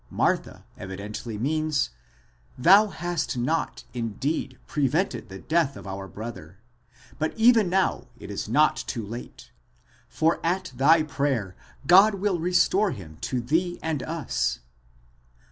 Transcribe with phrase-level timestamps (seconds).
[0.09, 1.91] Martha evidently means,
[2.57, 6.57] Thou hast not indeed prevented the death of our brother,
[7.19, 9.51] but even now it is not too late,
[10.09, 14.61] for at thy prayer God will restore him to thee and us.